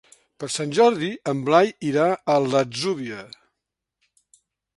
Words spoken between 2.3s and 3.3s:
a l'Atzúbia.